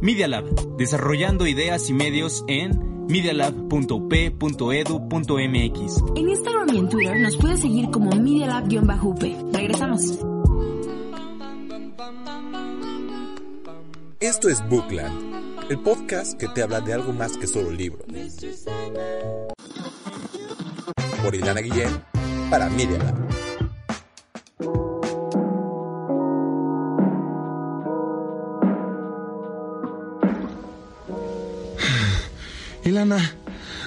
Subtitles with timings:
[0.00, 6.04] Media Lab, desarrollando ideas y medios en medialab.up.edu.mx.
[6.16, 9.22] En Instagram y en Twitter nos puedes seguir como Media Lab-UP.
[9.52, 10.18] Regresamos.
[14.20, 18.06] Esto es Bookland, el podcast que te habla de algo más que solo libros.
[21.22, 21.90] Por Ilana Guillén,
[22.50, 23.23] para Media Lab.
[33.04, 33.36] Ilana,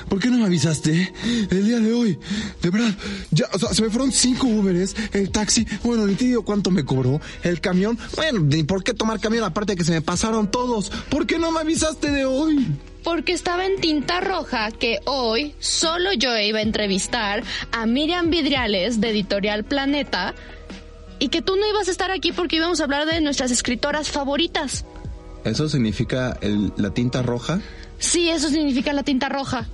[0.09, 1.11] ¿por qué no me avisaste
[1.49, 2.19] el día de hoy?
[2.61, 2.93] De verdad,
[3.31, 6.69] ya, o sea, se me fueron cinco Uberes, el taxi, bueno, ni te digo cuánto
[6.69, 10.01] me cobró, el camión, bueno, ni por qué tomar camión aparte de que se me
[10.01, 10.91] pasaron todos.
[11.09, 12.67] ¿Por qué no me avisaste de hoy?
[13.03, 19.01] Porque estaba en tinta roja que hoy solo yo iba a entrevistar a Miriam Vidriales
[19.01, 20.35] de Editorial Planeta
[21.17, 24.09] y que tú no ibas a estar aquí porque íbamos a hablar de nuestras escritoras
[24.09, 24.85] favoritas.
[25.43, 27.61] ¿Eso significa el, la tinta roja?
[27.99, 29.67] Sí, eso significa la tinta roja.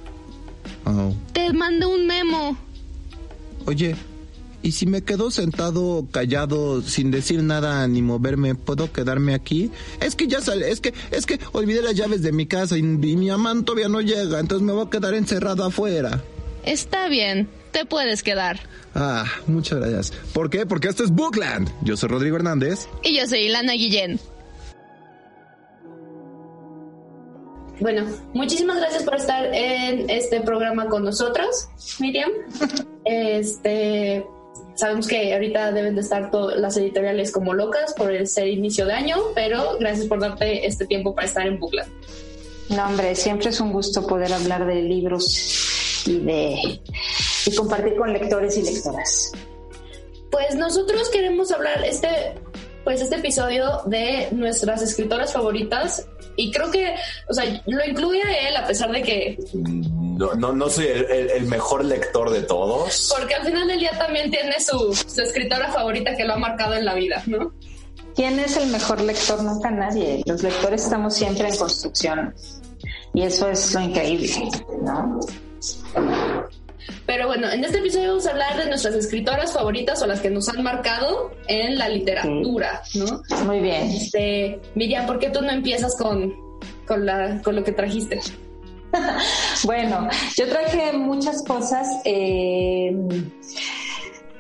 [0.86, 1.14] Oh.
[1.34, 2.58] Te mandé un memo.
[3.66, 3.96] Oye,
[4.62, 9.72] ¿y si me quedo sentado callado sin decir nada ni moverme, puedo quedarme aquí?
[10.02, 12.82] Es que ya sale, es que, es que olvidé las llaves de mi casa y,
[12.82, 16.22] y mi mamá todavía no llega, entonces me voy a quedar encerrado afuera.
[16.66, 18.60] Está bien, te puedes quedar.
[18.96, 20.12] Ah, muchas gracias.
[20.34, 20.66] ¿Por qué?
[20.66, 21.70] Porque esto es Bookland.
[21.82, 22.88] Yo soy Rodrigo Hernández.
[23.04, 24.20] Y yo soy Ilana Guillén.
[27.80, 31.68] Bueno, muchísimas gracias por estar en este programa con nosotros,
[32.00, 32.32] Miriam.
[33.06, 34.26] Este,
[34.76, 38.86] sabemos que ahorita deben de estar todas las editoriales como locas por el ser inicio
[38.86, 41.92] de año, pero gracias por darte este tiempo para estar en Bookland.
[42.70, 46.80] No, hombre, siempre es un gusto poder hablar de libros y de
[47.46, 49.34] y compartir con lectores y lectoras.
[50.32, 52.08] Pues nosotros queremos hablar este
[52.84, 56.94] pues este episodio de nuestras escritoras favoritas y creo que,
[57.30, 59.38] o sea, lo incluye a él a pesar de que...
[59.54, 63.14] No, no, no soy el, el- el mejor lector de todos.
[63.18, 66.76] Porque al final del día también tiene su, su escritora favorita que lo ha marcado
[66.76, 67.52] en la vida, ¿no?
[68.16, 69.42] ¿Quién es el mejor lector?
[69.42, 70.22] Nunca nadie.
[70.28, 72.36] Los lectores estamos siempre en construcción
[73.16, 74.30] y eso es lo increíble,
[74.84, 75.20] ¿no?
[77.06, 80.30] Pero bueno, en este episodio vamos a hablar de nuestras escritoras favoritas o las que
[80.30, 83.22] nos han marcado en la literatura, ¿no?
[83.46, 83.90] Muy bien.
[83.92, 86.34] Este, Miriam, ¿por qué tú no empiezas con,
[86.86, 88.20] con, la, con lo que trajiste?
[89.64, 90.08] Bueno,
[90.38, 91.88] yo traje muchas cosas.
[92.06, 92.96] eh,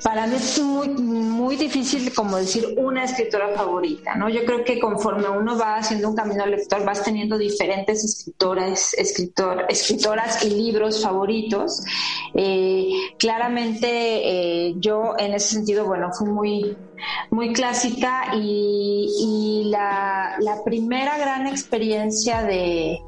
[0.03, 4.27] para mí es muy, muy difícil como decir una escritora favorita, ¿no?
[4.27, 9.65] Yo creo que conforme uno va haciendo un camino lector, vas teniendo diferentes escritoras, escritor,
[9.69, 11.81] escritoras y libros favoritos.
[12.33, 16.77] Eh, claramente eh, yo en ese sentido, bueno, fui muy,
[17.31, 22.99] muy clásica y, y la, la primera gran experiencia de,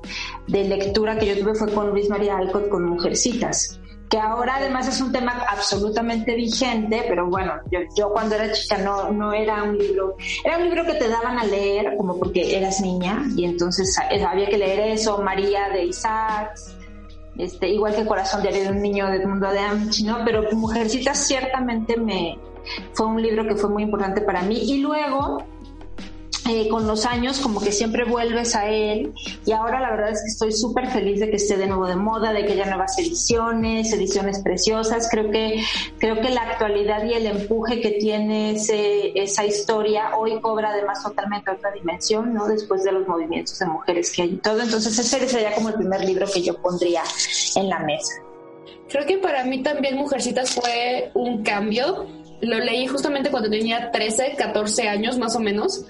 [0.47, 3.79] de lectura que yo tuve fue con Luis María Alcott con Mujercitas
[4.09, 8.77] que ahora además es un tema absolutamente vigente, pero bueno, yo, yo cuando era chica
[8.77, 12.57] no, no era un libro, era un libro que te daban a leer como porque
[12.57, 16.75] eras niña y entonces eh, había que leer eso, María de Isaacs,
[17.37, 20.19] este, igual que Corazón diario de un niño del mundo de Amchi, ¿no?
[20.23, 22.37] Pero Mujercitas ciertamente me
[22.93, 25.43] fue un libro que fue muy importante para mí y luego
[26.47, 29.13] eh, con los años como que siempre vuelves a él
[29.45, 31.95] y ahora la verdad es que estoy súper feliz de que esté de nuevo de
[31.95, 35.07] moda, de que haya nuevas ediciones, ediciones preciosas.
[35.09, 35.63] Creo que
[35.97, 41.01] creo que la actualidad y el empuje que tiene ese, esa historia hoy cobra además
[41.01, 42.47] totalmente otra dimensión, ¿no?
[42.47, 44.61] Después de los movimientos de mujeres que hay y todo.
[44.61, 47.01] Entonces ese sería como el primer libro que yo pondría
[47.55, 48.13] en la mesa.
[48.89, 52.05] Creo que para mí también Mujercitas fue un cambio.
[52.41, 55.85] Lo leí justamente cuando tenía 13, 14 años más o menos.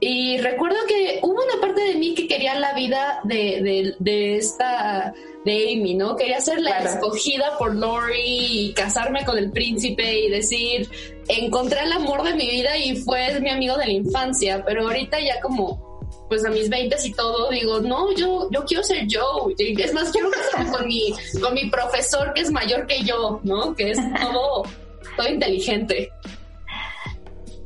[0.00, 4.36] Y recuerdo que hubo una parte de mí que quería la vida de, de, de
[4.36, 5.14] esta,
[5.46, 6.14] de Amy, ¿no?
[6.16, 6.90] Quería ser la Claro.
[6.90, 10.90] escogida por Lori y casarme con el príncipe y decir,
[11.28, 15.18] encontré el amor de mi vida y fue mi amigo de la infancia, pero ahorita
[15.20, 19.54] ya como, pues a mis 20 y todo, digo, no, yo, yo quiero ser Joe.
[19.56, 23.40] Y Es más, quiero casarme con mi, con mi profesor que es mayor que yo,
[23.42, 23.74] ¿no?
[23.74, 24.64] Que es todo,
[25.16, 26.10] todo inteligente.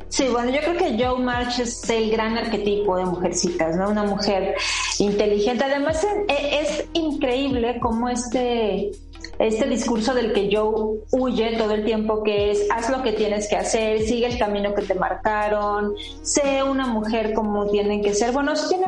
[0.08, 3.90] Sí, bueno, yo creo que Joe March es el gran arquetipo de mujercitas, ¿no?
[3.90, 4.54] Una mujer
[4.98, 5.64] inteligente.
[5.64, 8.90] Además, es increíble cómo este,
[9.38, 13.48] este discurso del que Joe huye todo el tiempo, que es haz lo que tienes
[13.48, 18.32] que hacer, sigue el camino que te marcaron, sé una mujer como tienen que ser.
[18.32, 18.86] Bueno, tiene,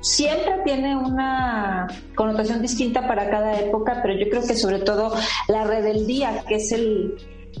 [0.00, 5.14] siempre tiene una connotación distinta para cada época, pero yo creo que sobre todo
[5.48, 7.16] la rebeldía, que es el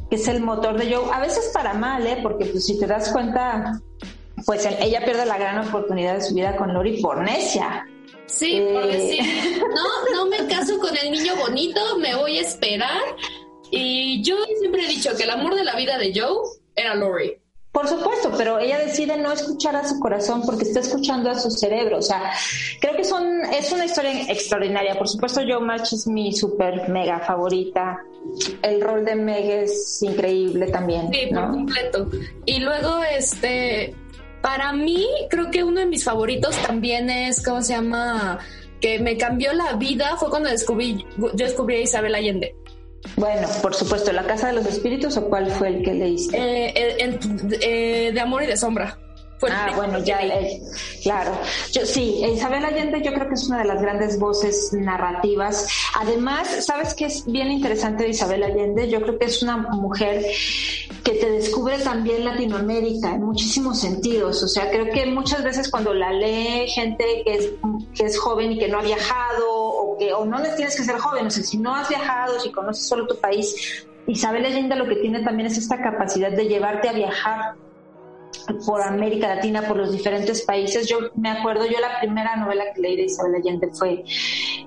[0.08, 2.18] que es el motor de Joe, a veces para mal, ¿eh?
[2.22, 3.80] porque pues si te das cuenta,
[4.46, 7.86] pues ella pierde la gran oportunidad de su vida con Lori por necia.
[8.26, 8.96] Sí, por Eh.
[8.96, 13.00] decir, no, no me caso con el niño bonito, me voy a esperar.
[13.70, 16.36] Y yo siempre he dicho que el amor de la vida de Joe
[16.74, 17.36] era Lori.
[17.78, 21.48] Por supuesto, pero ella decide no escuchar a su corazón porque está escuchando a su
[21.48, 21.98] cerebro.
[21.98, 22.32] O sea,
[22.80, 23.24] creo que son,
[23.56, 24.98] es una historia extraordinaria.
[24.98, 28.02] Por supuesto, Joe March es mi super mega favorita.
[28.62, 31.08] El rol de Meg es increíble también.
[31.12, 32.08] Sí, por completo.
[32.46, 33.94] Y luego, este,
[34.42, 38.40] para mí, creo que uno de mis favoritos también es, ¿cómo se llama?
[38.80, 42.56] Que me cambió la vida fue cuando descubrí, yo descubrí a Isabel Allende.
[43.16, 46.36] Bueno, por supuesto, La Casa de los Espíritus o cuál fue el que leíste?
[46.36, 48.98] Eh, el- el- eh, de Amor y de Sombra.
[49.38, 50.32] Fue Ah, bueno, ya, leí.
[50.56, 50.60] eh,
[51.04, 51.30] claro.
[51.70, 55.68] Yo, sí, Isabel Allende yo creo que es una de las grandes voces narrativas.
[55.94, 58.90] Además, ¿sabes qué es bien interesante de Isabel Allende?
[58.90, 60.24] Yo creo que es una mujer
[61.04, 64.42] que te descubre también Latinoamérica en muchísimos sentidos.
[64.42, 67.50] O sea, creo que muchas veces cuando la lee gente que es,
[67.94, 70.98] que es joven y que no ha viajado, que o no le tienes que ser
[70.98, 74.86] joven, o sea, si no has viajado, si conoces solo tu país, Isabel Allende lo
[74.86, 77.54] que tiene también es esta capacidad de llevarte a viajar
[78.64, 80.88] por América Latina, por los diferentes países.
[80.88, 84.04] Yo me acuerdo, yo la primera novela que leí de Isabel Allende fue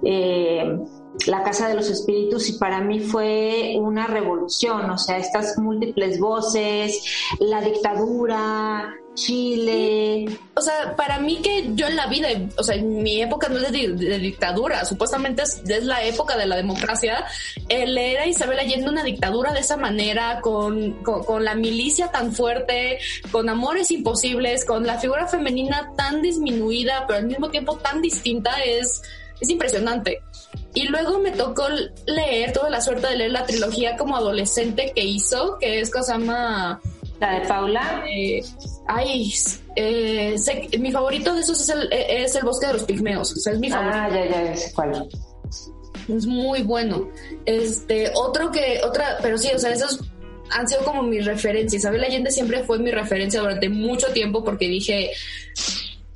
[0.04, 0.78] eh,
[1.27, 6.19] La Casa de los Espíritus y para mí fue una revolución, o sea, estas múltiples
[6.19, 7.03] voces,
[7.39, 10.25] la dictadura, Chile.
[10.55, 13.57] O sea, para mí que yo en la vida, o sea, en mi época no
[13.57, 17.25] es de, dictadura, supuestamente es, la época de la democracia,
[17.67, 22.09] el leer a Isabel Allende una dictadura de esa manera, con, con, con la milicia
[22.11, 22.99] tan fuerte,
[23.31, 28.63] con amores imposibles, con la figura femenina tan disminuida, pero al mismo tiempo tan distinta,
[28.63, 29.01] es,
[29.39, 30.21] es impresionante.
[30.74, 31.63] Y luego me tocó
[32.06, 36.18] leer, tuve la suerte de leer la trilogía como adolescente que hizo, que es cosa
[36.18, 36.80] más...
[37.19, 38.03] La de Paula.
[38.09, 38.42] Eh,
[38.88, 39.31] ay,
[39.75, 43.31] eh, sé- mi favorito de esos es el, eh, es el Bosque de los Pigmeos.
[43.33, 43.95] O sea, es mi favorito.
[43.95, 45.07] Ah, ya, ya, ya sé cuál.
[46.07, 47.09] Es muy bueno.
[47.45, 50.00] Este, otro que, otra, pero sí, o sea, esos
[50.50, 51.83] han sido como mis referencias.
[51.83, 55.12] Isabel Allende siempre fue mi referencia durante mucho tiempo porque dije,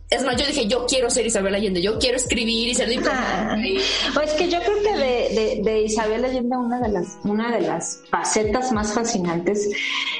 [0.10, 3.58] es más, yo dije, yo quiero ser Isabel Allende, yo quiero escribir y ser diplomática.
[3.58, 3.80] Y-
[4.14, 7.62] Pues que yo creo que de, de, de Isabel Allende una de las una de
[7.62, 9.68] las facetas más fascinantes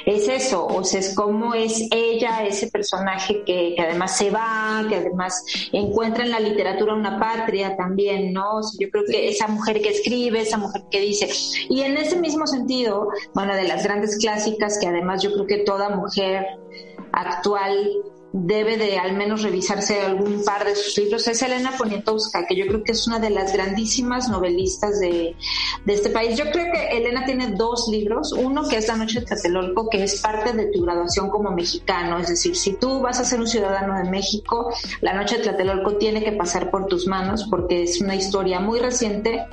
[0.04, 4.84] es eso, o sea, es cómo es ella, ese personaje que, que además se va,
[4.88, 8.56] que además encuentra en la literatura una patria también, ¿no?
[8.56, 11.28] O sea, yo creo que esa mujer que escribe, esa mujer que dice,
[11.68, 15.58] y en ese mismo sentido, bueno, de las grandes clásicas que además yo creo que
[15.58, 16.44] toda mujer
[17.12, 17.88] actual
[18.44, 21.26] debe de al menos revisarse algún par de sus libros.
[21.28, 25.34] Es Elena Poniatowska, que yo creo que es una de las grandísimas novelistas de,
[25.84, 26.36] de este país.
[26.36, 30.04] Yo creo que Elena tiene dos libros, uno que es La Noche de Tlatelolco, que
[30.04, 33.46] es parte de tu graduación como mexicano, es decir, si tú vas a ser un
[33.46, 38.00] ciudadano de México, La Noche de Tlatelolco tiene que pasar por tus manos porque es
[38.00, 39.46] una historia muy reciente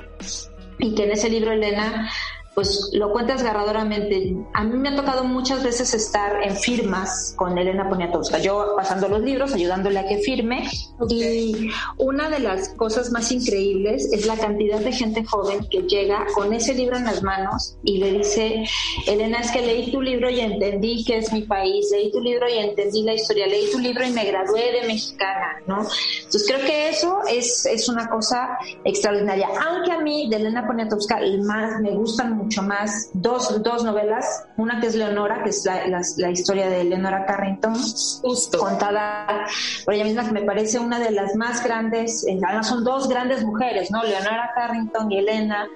[0.78, 2.10] y que en ese libro Elena
[2.54, 4.36] pues lo cuenta desgarradoramente.
[4.52, 9.08] A mí me ha tocado muchas veces estar en firmas con Elena Poniatowska, yo pasando
[9.08, 10.68] los libros, ayudándole a que firme.
[11.08, 16.26] Y una de las cosas más increíbles es la cantidad de gente joven que llega
[16.34, 18.64] con ese libro en las manos y le dice,
[19.06, 22.48] Elena, es que leí tu libro y entendí que es mi país, leí tu libro
[22.48, 25.78] y entendí la historia, leí tu libro y me gradué de mexicana, ¿no?
[26.18, 29.48] Entonces creo que eso es, es una cosa extraordinaria.
[29.66, 34.88] Aunque a mí de Elena Poniatowska más, me gustan más dos, dos novelas, una que
[34.88, 38.58] es Leonora, que es la, la, la historia de Leonora Carrington, Justo.
[38.58, 39.46] contada
[39.84, 43.44] por ella misma, que me parece una de las más grandes, además son dos grandes
[43.44, 44.02] mujeres, ¿no?
[44.02, 45.66] Leonora Carrington y Elena,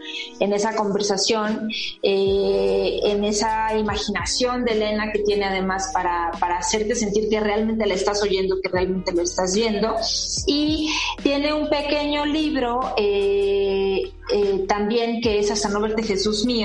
[0.40, 1.68] en esa conversación,
[2.02, 7.86] eh, en esa imaginación de Elena que tiene además para, para hacerte sentir que realmente
[7.86, 9.96] la estás oyendo, que realmente lo estás viendo.
[10.46, 10.90] Y
[11.22, 16.57] tiene un pequeño libro eh, eh, también que es Hasta no verte Jesús mío,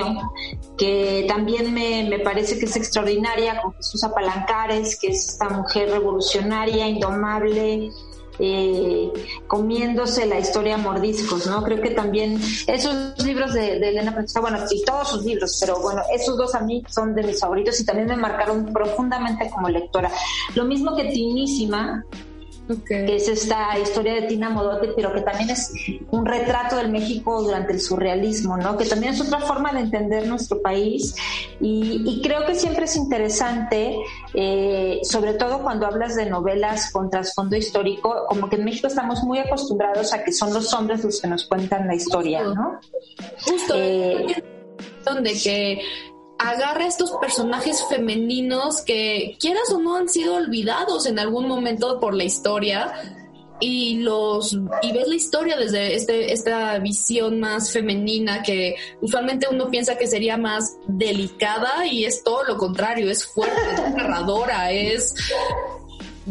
[0.76, 5.90] que también me, me parece que es extraordinaria, con Jesús Apalancares, que es esta mujer
[5.90, 7.90] revolucionaria, indomable,
[8.38, 9.12] eh,
[9.46, 11.62] comiéndose la historia a mordiscos, ¿no?
[11.62, 15.80] Creo que también esos libros de, de Elena Poniatowska, bueno, y todos sus libros, pero
[15.80, 19.68] bueno, esos dos a mí son de mis favoritos y también me marcaron profundamente como
[19.68, 20.10] lectora.
[20.54, 22.04] Lo mismo que Tinísima,
[22.86, 25.72] que es esta historia de Tina Modotti, pero que también es
[26.10, 28.76] un retrato del México durante el surrealismo, ¿no?
[28.76, 31.14] Que también es otra forma de entender nuestro país
[31.60, 33.96] y, y creo que siempre es interesante,
[34.32, 39.22] eh, sobre todo cuando hablas de novelas con trasfondo histórico, como que en México estamos
[39.24, 42.80] muy acostumbrados a que son los hombres los que nos cuentan la historia, ¿no?
[43.44, 43.74] Justo.
[43.76, 44.42] Eh,
[45.04, 45.80] donde que
[46.44, 52.14] agarra estos personajes femeninos que quieras o no han sido olvidados en algún momento por
[52.14, 52.92] la historia
[53.60, 59.70] y los y ves la historia desde este, esta visión más femenina que usualmente uno
[59.70, 65.14] piensa que sería más delicada y es todo lo contrario, es fuerte, es narradora, es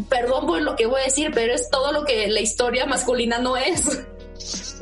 [0.10, 3.40] perdón por lo que voy a decir, pero es todo lo que la historia masculina
[3.40, 4.06] no es.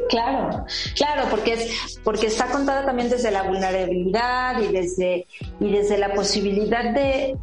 [0.10, 0.66] Claro,
[0.96, 5.28] claro, porque es porque está contada también desde la vulnerabilidad y desde
[5.60, 7.38] y desde la posibilidad de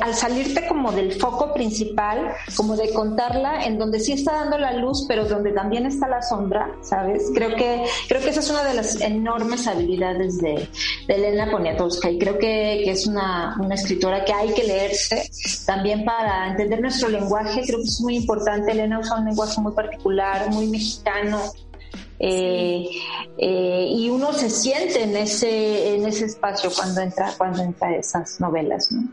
[0.00, 4.74] al salirte como del foco principal, como de contarla en donde sí está dando la
[4.74, 7.30] luz, pero donde también está la sombra, ¿sabes?
[7.34, 10.68] Creo que creo que esa es una de las enormes habilidades de,
[11.08, 15.28] de Elena Poniatowska y creo que, que es una, una escritora que hay que leerse
[15.66, 17.62] también para entender nuestro lenguaje.
[17.66, 18.72] Creo que es muy importante.
[18.72, 20.89] Elena usa un lenguaje muy particular, muy mexicano
[22.22, 22.86] eh,
[23.38, 28.38] eh, y uno se siente en ese en ese espacio cuando entra cuando entra esas
[28.40, 29.08] novelas ¿no?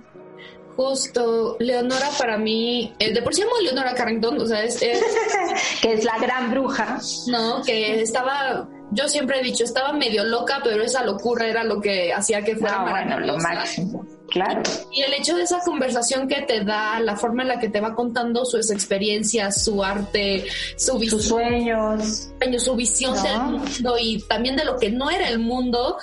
[0.76, 4.80] justo Leonora para mí eh, de por sí amo a Leonora Carrington o sea es,
[5.82, 7.00] que es la gran bruja.
[7.28, 11.80] No que estaba yo siempre he dicho estaba medio loca pero esa locura era lo
[11.80, 14.62] que hacía que fuera no, bueno lo máximo Claro.
[14.92, 17.80] Y el hecho de esa conversación que te da, la forma en la que te
[17.80, 22.30] va contando sus experiencias, su arte, su sus sueños,
[22.60, 25.98] su visión del mundo y también de lo que no era el mundo,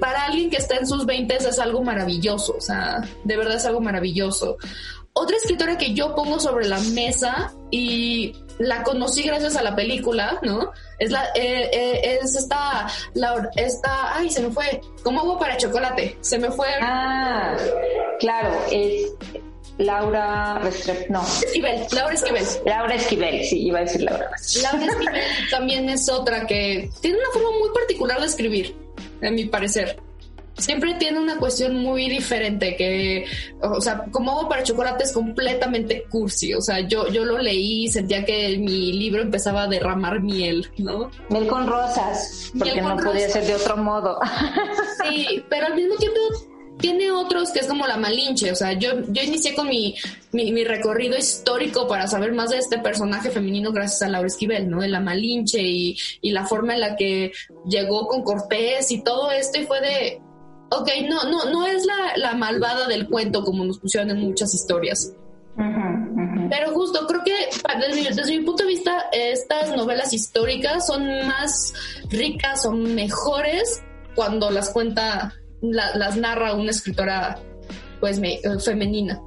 [0.00, 3.64] para alguien que está en sus 20 es algo maravilloso, o sea, de verdad es
[3.64, 4.56] algo maravilloso.
[5.12, 10.38] Otra escritora que yo pongo sobre la mesa y la conocí gracias a la película,
[10.42, 10.72] ¿no?
[10.98, 15.56] Es la, eh, eh, es esta, la, esta, ay, se me fue, como agua para
[15.56, 16.68] chocolate, se me fue.
[16.80, 17.56] Ah,
[18.18, 19.14] claro, es
[19.78, 21.22] Laura Restrepo, no.
[21.22, 22.44] Esquivel, Laura Esquivel.
[22.66, 24.30] Laura Esquivel, sí, iba a decir Laura.
[24.62, 28.74] Laura Esquivel también es otra que tiene una forma muy particular de escribir,
[29.20, 30.07] en mi parecer
[30.58, 33.24] siempre tiene una cuestión muy diferente que,
[33.62, 37.84] o sea, como hago para chocolate es completamente cursi, o sea, yo, yo lo leí
[37.84, 41.10] y sentía que mi libro empezaba a derramar miel, ¿no?
[41.30, 44.18] Miel con rosas, porque no podía ser de otro modo.
[45.08, 46.18] Sí, pero al mismo tiempo
[46.78, 49.94] tiene otros que es como la Malinche, o sea, yo, yo inicié con mi,
[50.32, 54.80] mi, recorrido histórico para saber más de este personaje femenino gracias a Laura Esquivel, ¿no?
[54.80, 57.32] De la Malinche y, y la forma en la que
[57.68, 60.20] llegó con Cortés y todo esto y fue de,
[60.70, 64.54] ok, no, no, no es la, la malvada del cuento como nos pusieron en muchas
[64.54, 65.14] historias.
[66.50, 67.34] Pero justo, creo que
[67.78, 71.74] desde, mi punto de vista, estas novelas históricas son más
[72.10, 73.82] ricas, son mejores
[74.14, 77.38] cuando las cuenta, las narra una escritora
[78.00, 78.20] pues
[78.64, 79.20] femenina.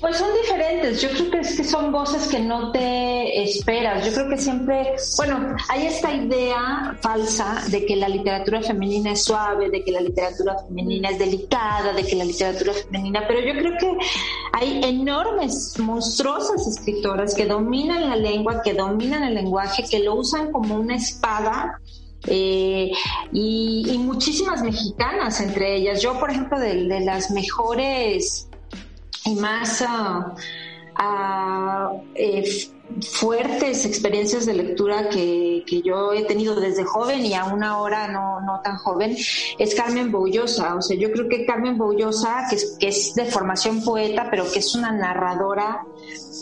[0.00, 4.12] Pues son diferentes, yo creo que, es que son voces que no te esperas, yo
[4.12, 9.70] creo que siempre, bueno, hay esta idea falsa de que la literatura femenina es suave,
[9.70, 13.72] de que la literatura femenina es delicada, de que la literatura femenina, pero yo creo
[13.76, 14.06] que
[14.52, 20.52] hay enormes, monstruosas escritoras que dominan la lengua, que dominan el lenguaje, que lo usan
[20.52, 21.80] como una espada
[22.26, 22.92] eh,
[23.32, 26.00] y, muchísimas mexicanas entre ellas.
[26.00, 28.47] Yo, por ejemplo, de las mejores
[29.28, 30.34] y más a,
[32.14, 32.44] eh,
[33.02, 38.40] fuertes experiencias de lectura que, que, yo he tenido desde joven y aún ahora no,
[38.40, 39.14] no tan joven
[39.58, 40.74] es Carmen Boullosa.
[40.74, 44.50] O sea, yo creo que Carmen Boullosa, que es, que es de formación poeta, pero
[44.50, 45.84] que es una narradora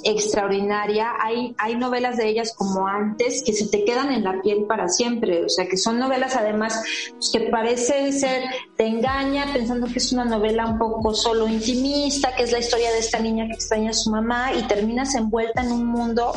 [0.04, 1.12] extraordinaria.
[1.20, 4.88] Hay, hay novelas de ellas como antes que se te quedan en la piel para
[4.88, 5.44] siempre.
[5.44, 8.44] O sea, que son novelas además pues, que parece ser,
[8.76, 12.90] te engaña pensando que es una novela un poco solo intimista, que es la historia
[12.92, 16.32] de esta niña que extraña a su mamá y terminas envuelta en un mundo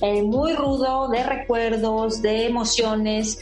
[0.00, 3.38] eh, muy rudo de recuerdos, de emociones,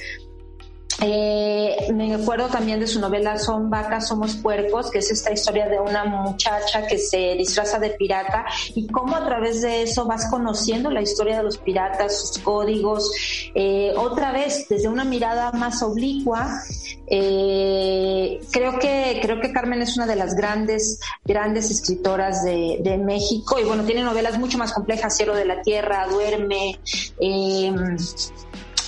[1.04, 5.68] eh, me acuerdo también de su novela Son vacas, somos puercos, que es esta historia
[5.68, 8.44] de una muchacha que se disfraza de pirata
[8.74, 13.10] y cómo a través de eso vas conociendo la historia de los piratas, sus códigos,
[13.54, 16.62] eh, otra vez desde una mirada más oblicua.
[17.06, 22.96] Eh, creo que creo que Carmen es una de las grandes grandes escritoras de, de,
[22.96, 26.78] México y bueno tiene novelas mucho más complejas, Cielo de la Tierra, Duerme.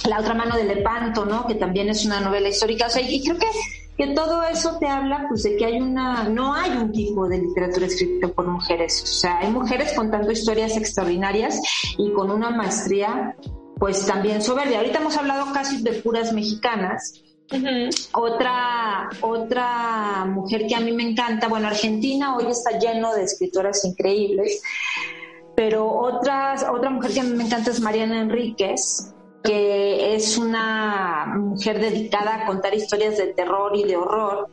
[0.08, 1.46] La otra mano de Lepanto, ¿no?
[1.46, 2.86] Que también es una novela histórica.
[2.86, 3.46] O sea, y creo que,
[3.96, 7.38] que todo eso te habla, pues, de que hay una, no hay un tipo de
[7.38, 9.02] literatura escrita por mujeres.
[9.02, 11.60] O sea, hay mujeres contando historias extraordinarias
[11.96, 13.34] y con una maestría,
[13.78, 14.78] pues, también soberbia.
[14.78, 17.22] Ahorita hemos hablado casi de puras mexicanas.
[18.12, 23.84] Otra, otra mujer que a mí me encanta, bueno, Argentina hoy está lleno de escritoras
[23.84, 24.62] increíbles,
[25.54, 29.13] pero otras, otra mujer que a mí me encanta es Mariana Enríquez,
[29.44, 34.48] que es una mujer dedicada a contar historias de terror y de horror.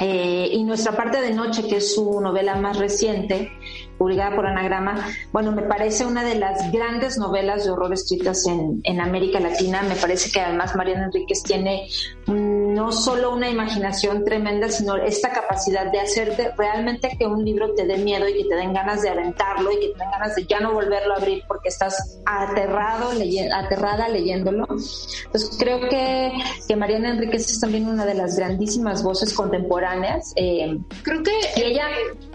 [0.00, 3.52] Eh, y Nuestra parte de noche, que es su novela más reciente,
[3.98, 8.80] publicada por Anagrama, bueno, me parece una de las grandes novelas de horror escritas en,
[8.84, 9.82] en América Latina.
[9.82, 11.88] Me parece que además Mariana Enríquez tiene
[12.26, 17.74] mm, no solo una imaginación tremenda, sino esta capacidad de hacerte realmente que un libro
[17.74, 20.36] te dé miedo y que te den ganas de aventarlo y que te den ganas
[20.36, 23.10] de ya no volverlo a abrir porque estás aterrado,
[23.52, 24.64] aterrada leyéndolo.
[24.68, 26.32] Entonces creo que,
[26.68, 30.32] que Mariana Enríquez es también una de las grandísimas voces contemporáneas.
[30.36, 31.86] Eh, creo que ella,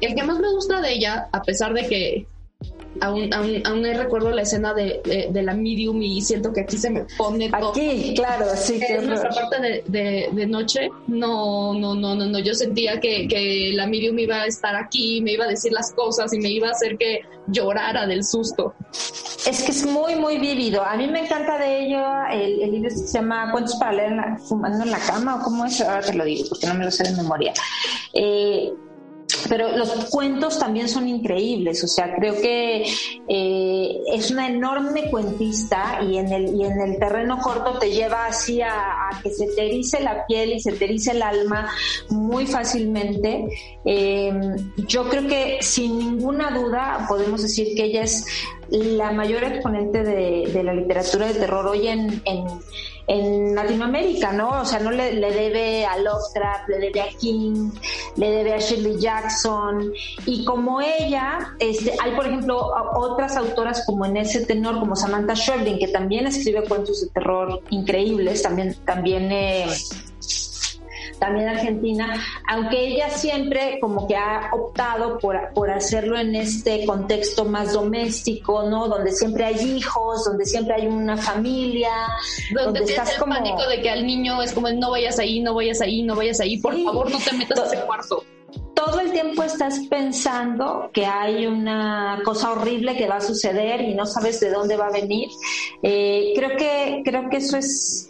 [0.02, 2.28] el que más me gusta de ella, a pesar de que
[3.02, 6.90] aún, aún, aún recuerdo la escena de, de, la medium y siento que aquí se
[6.90, 7.72] me pone todo.
[7.72, 8.80] Aquí, claro, sí.
[8.80, 13.28] Que en nuestra parte de, de, noche, no, no, no, no, no, yo sentía que,
[13.28, 16.50] que la medium iba a estar aquí, me iba a decir las cosas y me
[16.50, 18.74] iba a hacer que llorara del susto.
[19.46, 20.84] Es que es muy, muy vívido.
[20.84, 24.14] A mí me encanta de ello el, el libro se llama Cuentos para leer
[24.48, 26.92] fumando en la cama, o cómo es, ahora te lo digo, porque no me lo
[26.92, 27.54] sé de memoria.
[28.14, 28.72] Eh,
[29.50, 32.86] pero los cuentos también son increíbles, o sea, creo que
[33.28, 38.28] eh, es una enorme cuentista y en el, y en el terreno corto te lleva
[38.28, 41.70] así a, que se te la piel y se te el alma
[42.10, 43.48] muy fácilmente.
[43.86, 44.56] Em,
[44.88, 48.26] yo creo que sin ninguna duda podemos decir que ella es
[48.70, 52.46] la mayor exponente de, la literatura de terror hoy en en
[53.08, 54.62] Latinoamérica, ¿no?
[54.62, 57.72] O sea, no le, debe a Lovecraft, le debe a King,
[58.16, 59.92] le debe a Shirley Jackson.
[60.26, 65.36] Y como ella, este, hay, por ejemplo, otras autoras como en ese tenor, como Samantha
[65.36, 69.68] Schweblin, que también escribe cuentos de terror increíbles, también, también eh,
[71.24, 77.46] también Argentina, aunque ella siempre como que ha optado por, por hacerlo en este contexto
[77.46, 78.90] más doméstico, ¿no?
[78.90, 81.92] Donde siempre hay hijos, donde siempre hay una familia,
[82.54, 83.36] donde, estás como...
[83.36, 86.42] pánico de que al niño es como no vayas ahí, no vayas ahí, no vayas
[86.42, 88.24] ahí, por favor no te metas en ese cuarto
[88.74, 93.94] todo el tiempo estás pensando que hay una cosa horrible que va a suceder y
[93.94, 95.30] no sabes de dónde va a venir.
[95.82, 98.10] Eh, creo que creo que eso es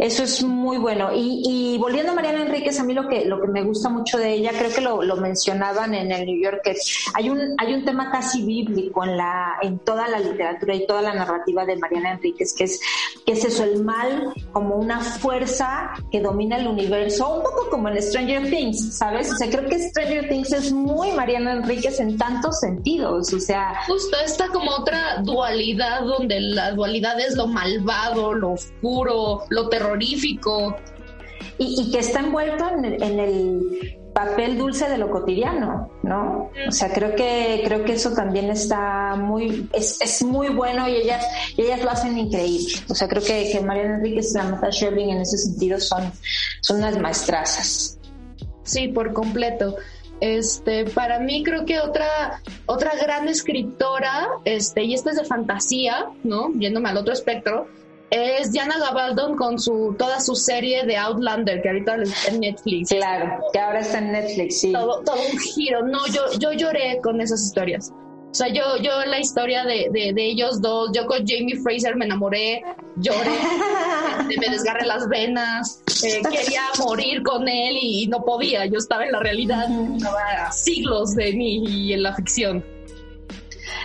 [0.00, 1.10] eso es muy bueno.
[1.14, 4.32] Y, volviendo a Mariana Enríquez, a mí lo que, lo que me gusta mucho de
[4.32, 6.74] ella, creo que lo, mencionaban en el New Yorker,
[7.14, 11.02] hay un, hay un tema casi bíblico en, la, en toda la literatura y toda
[11.02, 12.80] la narrativa de Mariana Enríquez, que es,
[13.26, 17.88] que es eso, el mal como una fuerza que domina el universo, un poco como
[17.88, 19.30] en Stranger Things, ¿sabes?
[19.30, 23.74] O sea, creo que Stranger Things es muy Mariana Enríquez en tantos sentidos, o sea...
[23.86, 30.76] Justo, esta como otra dualidad donde la dualidad es lo malvado, lo oscuro, lo terrorífico
[31.58, 36.50] y, que está envuelto en el, papel dulce de lo cotidiano, ¿no?
[36.66, 41.24] O sea, creo que creo que eso también está muy es, muy bueno y ellas
[41.56, 42.74] ellas lo hacen increíble.
[42.88, 46.10] O sea, creo que, que Mariana Enríquez y Samantha Sherving en ese sentido son
[46.60, 48.00] son unas maestrazas.
[48.64, 49.76] Sí, por completo.
[50.20, 56.10] Este, para mí creo que otra otra gran escritora, este, y esta es de fantasía,
[56.24, 56.52] ¿no?
[56.58, 57.68] Yéndome al otro espectro,
[58.10, 62.88] es Diana Gabaldon con su toda su serie de Outlander que ahorita está en Netflix.
[62.88, 64.72] Claro, que ahora está en Netflix, sí.
[64.72, 65.82] Todo, todo un giro.
[65.82, 67.92] No, yo, yo lloré con esas historias.
[68.30, 72.04] O sea, yo, yo la historia de, de, ellos dos, yo con Jamie Fraser me
[72.04, 72.62] enamoré,
[72.96, 73.38] lloré,
[74.38, 78.66] me desgarré las venas, eh, quería morir con él y, no podía.
[78.66, 82.64] Yo estaba en la realidad, estaba siglos de mí y en la ficción.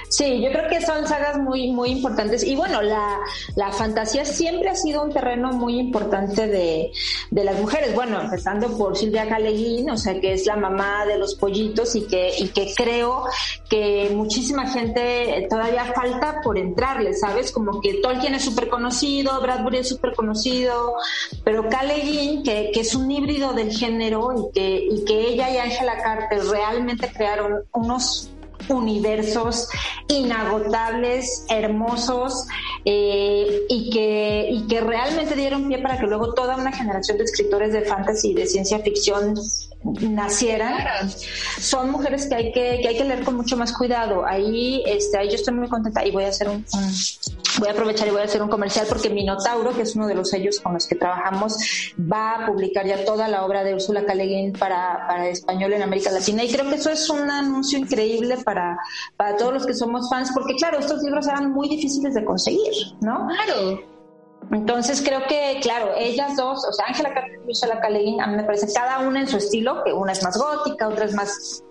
[0.10, 2.44] Sí, yo creo que son sagas muy, muy importantes.
[2.44, 3.20] Y bueno, la,
[3.56, 6.92] la fantasía siempre ha sido un terreno muy importante de,
[7.32, 7.94] de las mujeres.
[7.96, 12.08] Bueno, empezando por Silvia Caleguín, o sea, que es la mamá de los pollitos y
[12.08, 13.26] que, y que creo
[13.70, 17.52] que muchísima gente todavía falta por entrarle, ¿sabes?
[17.52, 20.96] Como que Tolkien es súper conocido, Bradbury es súper conocido,
[21.44, 25.58] pero Caleguín, que, que es un híbrido del género y que, y que ella y
[25.58, 28.30] Angela Carter realmente crearon unos
[28.70, 29.68] universos
[30.08, 32.46] inagotables, hermosos
[32.86, 37.24] eh, y, que, y que realmente dieron pie para que luego toda una generación de
[37.24, 39.36] escritores de fantasy y de ciencia ficción
[40.02, 41.10] nacieran,
[41.60, 44.26] son mujeres que hay que, que hay que leer con mucho más cuidado.
[44.26, 46.66] Ahí, este, ahí yo estoy muy contenta y voy a hacer un,
[47.60, 50.16] voy a aprovechar y voy a hacer un comercial porque Minotauro, que es uno de
[50.16, 51.56] los sellos con los que trabajamos,
[52.00, 54.14] va a publicar ya toda la obra de Úrsula K.
[54.58, 56.44] para, para español en América Latina.
[56.44, 58.55] Y creo que eso es un anuncio increíble para,
[59.18, 62.74] para todos los que somos fans, porque claro, estos libros eran muy difíciles de conseguir,
[63.02, 63.28] ¿no?
[63.28, 63.80] Claro.
[64.52, 67.88] Entonces creo que, claro, ellas dos, o sea, Ángela Carter y Ursula K.
[67.88, 71.06] a mí me parece cada una en su estilo, que una es más gótica, otra
[71.06, 71.64] es más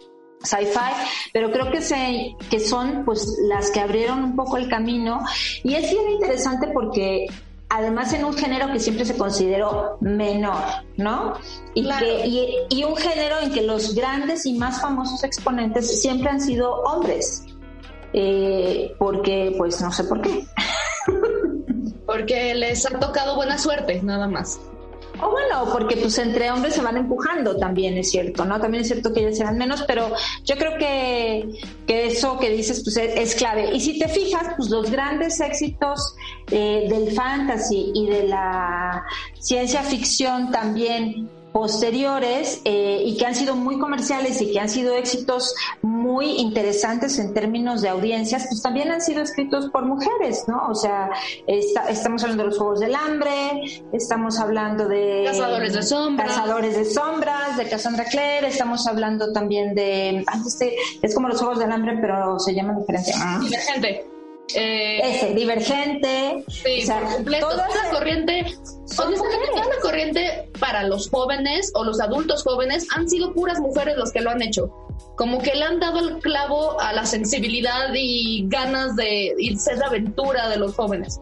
[0.42, 0.92] sci-fi,
[1.32, 5.20] pero creo que, se, que son pues las que abrieron un poco el camino
[5.62, 7.26] y es bien interesante porque
[7.74, 10.62] además en un género que siempre se consideró menor,
[10.96, 11.34] ¿no?
[11.74, 16.30] Y, que, y, y un género en que los grandes y más famosos exponentes siempre
[16.30, 17.44] han sido hombres.
[18.12, 20.46] Eh, porque, pues no sé por qué.
[22.06, 24.60] Porque les ha tocado buena suerte, nada más.
[25.20, 28.60] O bueno, porque pues entre hombres se van empujando también, es cierto, ¿no?
[28.60, 30.10] También es cierto que ellos serán menos, pero
[30.44, 31.48] yo creo que,
[31.86, 33.70] que eso que dices pues es, es clave.
[33.72, 36.16] Y si te fijas, pues los grandes éxitos
[36.50, 39.04] eh, del fantasy y de la
[39.38, 44.92] ciencia ficción también posteriores eh, y que han sido muy comerciales y que han sido
[44.96, 50.66] éxitos muy interesantes en términos de audiencias, pues también han sido escritos por mujeres, ¿no?
[50.68, 51.10] O sea,
[51.46, 53.62] está- estamos hablando de los Juegos del Hambre,
[53.92, 55.22] estamos hablando de...
[55.28, 56.28] Cazadores de sombras.
[56.28, 60.24] Cazadores de sombras, de Cassandra Clare, estamos hablando también de...
[60.26, 63.12] ah, este, es como los Juegos del Hambre, pero se llama diferente.
[63.16, 63.38] Ah.
[63.40, 64.04] Divergente.
[64.54, 66.44] Eh, Ese, Divergente.
[66.48, 67.48] Sí, o sea, por completo.
[67.48, 68.40] Toda la corriente,
[68.98, 73.96] honestamente, toda la corriente para los jóvenes o los adultos jóvenes han sido puras mujeres
[73.96, 74.70] los que lo han hecho.
[75.16, 79.84] Como que le han dado el clavo a la sensibilidad y ganas de irse de
[79.84, 81.20] aventura de los jóvenes.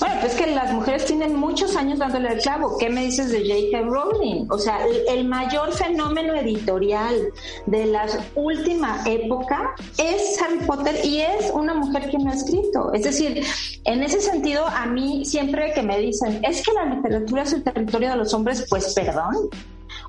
[0.00, 2.76] Bueno, pues que las mujeres tienen muchos años dándole el clavo.
[2.78, 3.88] ¿Qué me dices de J.K.
[3.88, 4.46] Rowling?
[4.50, 7.14] O sea, el, el mayor fenómeno editorial
[7.66, 12.92] de la última época es Harry Potter y es una mujer quien lo ha escrito.
[12.92, 13.44] Es decir,
[13.84, 17.62] en ese sentido, a mí siempre que me dicen, es que la literatura es el
[17.62, 19.48] territorio de los hombres, pues perdón.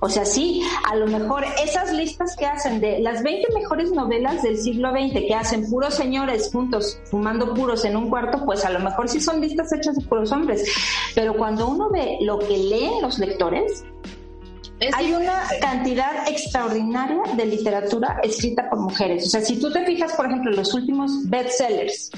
[0.01, 4.41] O sea, sí, a lo mejor esas listas que hacen de las 20 mejores novelas
[4.41, 8.69] del siglo XX que hacen puros señores juntos fumando puros en un cuarto, pues a
[8.69, 10.65] lo mejor sí son listas hechas de puros hombres.
[11.15, 13.83] Pero cuando uno ve lo que leen los lectores,
[14.79, 19.27] Es hay una cantidad extraordinaria de literatura escrita por mujeres.
[19.27, 22.11] O sea, si tú te fijas, por ejemplo, en los últimos bestsellers,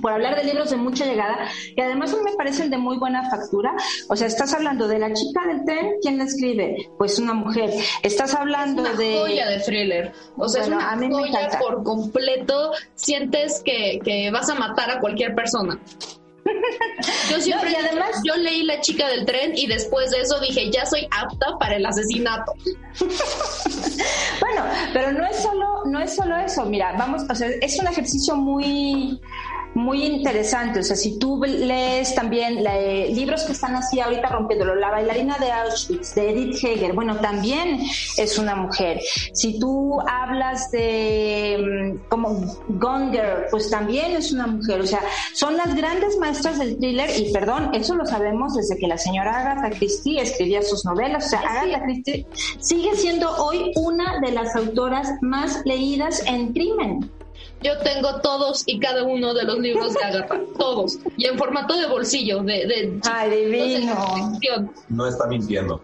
[0.00, 1.38] por hablar de libros de mucha llegada,
[1.76, 3.74] que además me parecen de muy buena factura.
[4.08, 6.88] O sea, estás hablando de la chica del tren, ¿quién la escribe?
[6.98, 7.70] Pues una mujer.
[8.02, 9.18] Estás hablando una de...
[9.20, 10.12] joya de thriller.
[10.36, 11.58] O sea, Bueno, es a mí una me joya encanta.
[11.58, 12.72] por completo.
[12.94, 15.78] Sientes que, que vas a matar a cualquier persona.
[17.30, 20.40] Yo siempre No, y además- yo leí La chica del tren y después de eso
[20.40, 22.52] dije, ya soy apta para el asesinato.
[24.40, 26.64] Bueno, pero no es solo, no es solo eso.
[26.64, 29.20] Mira, vamos, o sea, es un ejercicio muy,
[29.74, 30.80] muy interesante.
[30.80, 35.38] O sea, si tú lees también eh, libros que están así ahorita rompiéndolo, La bailarina
[35.38, 37.80] de Auschwitz, de Edith Heger, bueno, también
[38.16, 39.00] es una mujer.
[39.32, 44.80] Si tú hablas de mm, como Gone Girl, pues también es una mujer.
[44.80, 45.00] O sea,
[45.34, 49.40] son las grandes maestras del thriller y perdón, eso lo sabemos desde que la señora
[49.40, 51.26] Agatha Christie escribía sus novelas.
[51.26, 52.26] O sea, Agatha Christie
[52.58, 57.10] sigue siendo hoy una de las autoras más leídas en crimen.
[57.62, 61.76] Yo tengo todos y cada uno de los libros de Agatha, todos, y en formato
[61.76, 64.32] de bolsillo, de, de Ay, divino.
[64.88, 65.80] No está mintiendo.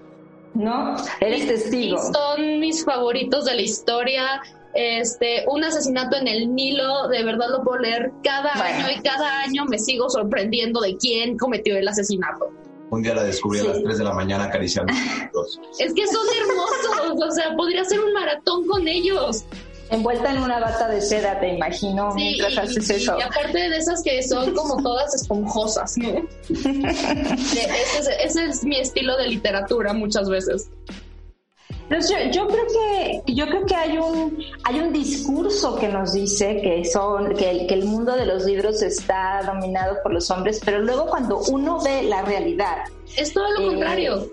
[0.55, 0.97] ¿No?
[1.21, 1.97] Eres testigo.
[1.97, 4.43] Y son mis favoritos de la historia.
[4.75, 8.87] Este, un asesinato en el Nilo, de verdad lo puedo leer cada Bueno.
[8.87, 12.51] año y cada año me sigo sorprendiendo de quién cometió el asesinato.
[12.91, 14.93] Un día la descubrí a las 3 de la mañana acariciando.
[15.79, 19.45] Es que son hermosos, o sea, podría hacer un maratón con ellos.
[19.91, 23.17] Envuelta en una bata de seda, te imagino, Sí, mientras y, haces eso.
[23.19, 26.09] y aparte de esas que son como todas esponjosas, ¿no?
[26.51, 30.69] Ese es, ese es mi estilo de literatura muchas veces.
[31.91, 32.67] Yo, yo creo
[33.25, 37.51] que yo creo que hay un hay un discurso que nos dice que son que
[37.51, 41.39] el, que el mundo de los libros está dominado por los hombres, pero luego cuando
[41.49, 42.85] uno ve la realidad,
[43.17, 44.31] Es todo lo Eh, contrario.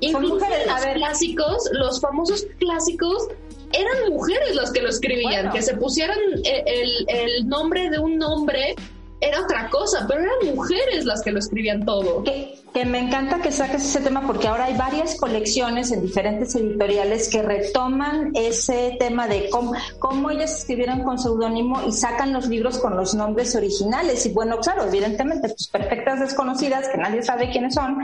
[0.00, 0.96] Incluso mujeres, a los ver.
[0.96, 3.28] clásicos, los famosos clásicos,
[3.76, 5.32] eran mujeres las que lo escribían.
[5.32, 5.52] Bueno.
[5.52, 8.74] Que se pusieran e- el, el nombre de un nombre
[9.20, 12.22] era otra cosa, pero eran mujeres las que lo escribían todo.
[12.22, 16.54] que, que me encanta que saques ese tema porque ahora hay varias colecciones en diferentes
[16.54, 22.48] editoriales que retoman ese tema de cómo, cómo ellas escribieron con seudónimo y sacan los
[22.48, 24.26] libros con los nombres originales.
[24.26, 27.96] Y bueno, claro, evidentemente, pues perfectas desconocidas que nadie sabe quiénes son,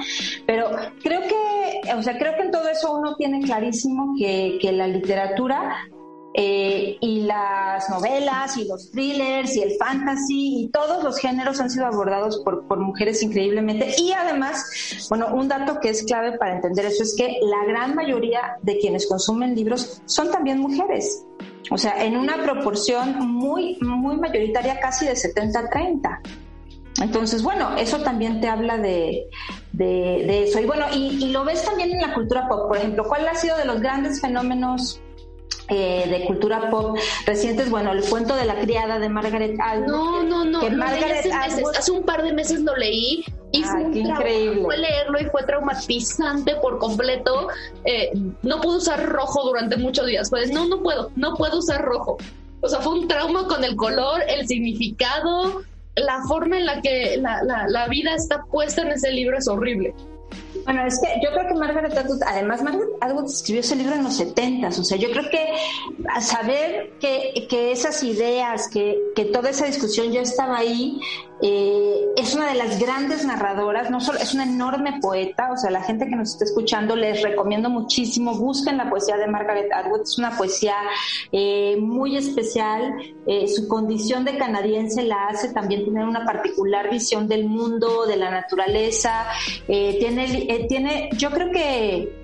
[0.47, 0.71] pero
[1.03, 4.87] creo que, o sea, creo que en todo eso uno tiene clarísimo que, que la
[4.87, 5.87] literatura
[6.35, 11.69] eh, y las novelas y los thrillers y el fantasy y todos los géneros han
[11.69, 13.95] sido abordados por, por mujeres increíblemente.
[13.99, 17.95] Y además, bueno, un dato que es clave para entender eso es que la gran
[17.95, 21.25] mayoría de quienes consumen libros son también mujeres.
[21.71, 26.21] O sea, en una proporción muy, muy mayoritaria, casi de 70-30.
[27.03, 29.27] Entonces, bueno, eso también te habla de,
[29.73, 30.61] de, de eso.
[30.61, 32.69] Y bueno, y, y lo ves también en la cultura pop.
[32.69, 35.01] Por ejemplo, ¿cuál ha sido de los grandes fenómenos
[35.73, 37.71] eh, de cultura pop recientes?
[37.71, 39.87] Bueno, el cuento de la criada de Margaret Atwood.
[39.89, 40.61] No, no, no.
[40.61, 41.59] Que Margaret hace, meses.
[41.65, 44.63] Atwood- Hace un par de meses lo leí Y fue, Ah, un qué trauma, increíble.
[44.63, 47.49] fue leerlo y fue traumatizante por completo.
[47.85, 48.11] Eh,
[48.43, 50.31] no pude usar rojo durante muchos días.
[50.31, 52.17] Pues no, no puedo, no puedo usar rojo.
[52.63, 55.63] O sea, fue un trauma con el color, el significado,
[55.97, 59.47] la forma en la que la, la, la vida está puesta en ese libro es
[59.49, 59.95] horrible.
[60.65, 64.05] Bueno, es que yo creo que Margaret Atwood, además Margaret Atwood escribió ese libro en
[64.05, 65.55] los 70 o sea, yo creo que
[66.21, 71.01] saber que, que esas ideas, que, que toda esa discusión ya estaba ahí,
[71.45, 75.73] eh, es una de las grandes narradoras, no solo es una enorme poeta, o sea,
[75.73, 80.03] la gente que nos está escuchando les recomiendo muchísimo, busquen la poesía de Margaret Atwood,
[80.03, 80.77] es una poesía
[81.33, 82.95] eh, muy especial,
[83.27, 88.17] eh, su condición de canadiense la hace también tener una particular visión del mundo, de
[88.17, 89.27] la naturaleza,
[89.67, 92.22] eh, tiene, eh, tiene, yo creo que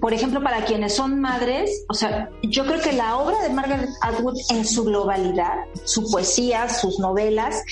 [0.00, 3.88] por ejemplo, para quienes son madres, o sea, yo creo que la obra de Margaret
[4.02, 7.62] Atwood en su globalidad, su poesía, sus novelas,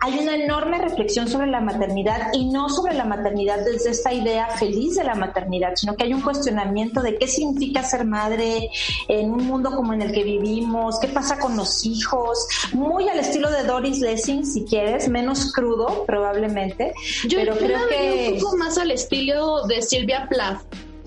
[0.00, 4.48] hay una enorme reflexión sobre la maternidad y no sobre la maternidad desde esta idea
[4.56, 8.70] feliz de la maternidad, sino que hay un cuestionamiento de qué significa ser madre
[9.08, 13.18] en un mundo como en el que vivimos, qué pasa con los hijos, muy al
[13.18, 16.94] estilo de Doris Lessing, si quieres, menos crudo probablemente,
[17.28, 18.32] Yo, pero creo que...
[18.34, 20.62] un poco más al estilo de Silvia Plath,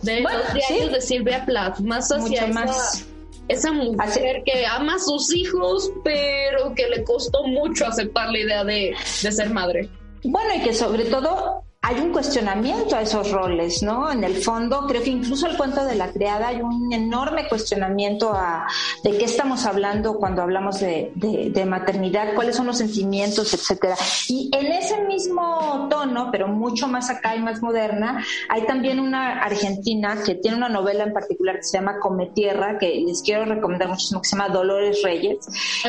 [0.07, 0.93] de Bueno, los diarios sí.
[0.93, 3.05] de Silvia Plath, más hacia Mucho esa, más.
[3.47, 8.63] esa mujer que ama a sus hijos, pero que le costó mucho aceptar la idea
[8.63, 9.89] de, de ser madre.
[10.23, 14.11] Bueno, y que sobre todo hay un cuestionamiento a esos roles, ¿no?
[14.11, 18.33] En el fondo, creo que incluso el cuento de la criada hay un enorme cuestionamiento
[18.33, 18.67] a
[19.05, 23.95] de qué estamos hablando cuando hablamos de, de- de maternidad, cuáles son los sentimientos, etcétera.
[24.27, 29.41] Y en ese mismo tono, pero mucho más acá y más moderna, hay también una
[29.41, 33.45] argentina que tiene una novela en particular que se llama Come Tierra, que les quiero
[33.45, 35.37] recomendar muchísimo, que se llama Dolores Reyes.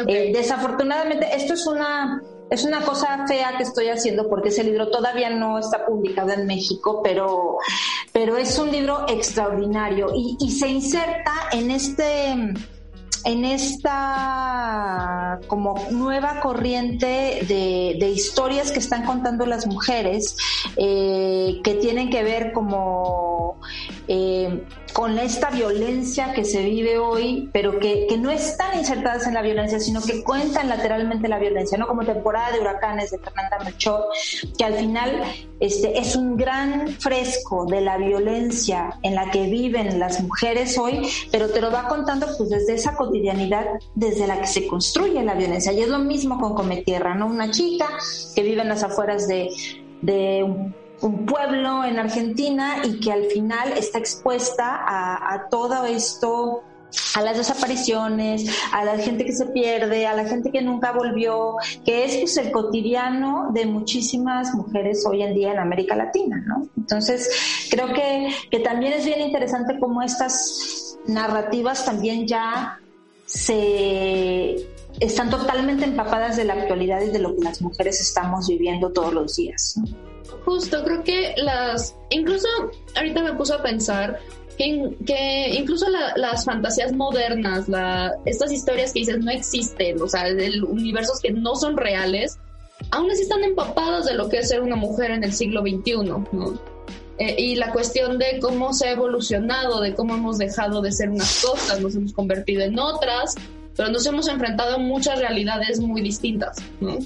[0.07, 4.91] Eh, desafortunadamente, esto es una es una cosa fea que estoy haciendo porque ese libro
[4.91, 7.59] todavía no está publicado en México, pero,
[8.13, 10.09] pero es un libro extraordinario.
[10.15, 12.55] Y, se inserta en este
[13.25, 20.37] en esta como nueva corriente de, de historias que están contando las mujeres
[20.77, 23.61] eh, que tienen que ver como
[24.07, 24.65] eh,
[24.99, 29.43] con esta violencia que se vive hoy, pero que, que no están insertadas en la
[29.43, 31.87] violencia, sino que cuentan lateralmente la violencia, ¿no?
[31.87, 34.07] Como temporada de huracanes de Fernanda Melchor,
[34.59, 35.23] que al final
[35.61, 41.09] este, es un gran fresco de la violencia en la que viven las mujeres hoy,
[41.31, 45.35] pero te lo va contando pues desde esa cotidianidad desde la que se construye la
[45.35, 45.73] violencia.
[45.73, 47.29] Y es lo mismo con Come Tierra, ¿no?
[47.29, 47.87] Una chica
[48.35, 49.49] que vive en las afueras de,
[50.03, 56.63] de un un pueblo en Argentina y que al final está expuesta a, todo esto
[57.15, 61.57] a las desapariciones, a la gente que se pierde, a la gente que nunca volvió,
[61.85, 66.69] que es pues el cotidiano de muchísimas mujeres hoy en día en América Latina, ¿no?
[66.77, 72.81] Entonces, creo que, que también es bien interesante cómo estas narrativas también ya
[73.27, 74.57] se
[74.99, 79.13] están totalmente empapadas de la actualidad y de lo que las mujeres estamos viviendo todos
[79.13, 79.75] los días.
[79.77, 80.09] ¿no?
[80.45, 82.47] Justo, creo que las, incluso
[82.97, 84.19] ahorita me puse a pensar
[84.57, 90.09] que, que incluso la- las fantasías modernas, la, estas historias que dices no existen, o
[90.09, 92.39] sea, de universos que no son reales,
[92.91, 95.97] aún así están empapadas de lo que es ser una mujer en el siglo XXI,
[96.33, 96.59] ¿no?
[97.19, 101.11] Eh, y la cuestión de cómo se ha evolucionado, de cómo hemos dejado de ser
[101.11, 103.35] unas cosas, nos hemos convertido en otras,
[103.77, 106.97] pero nos hemos enfrentado a muchas realidades muy distintas, ¿no?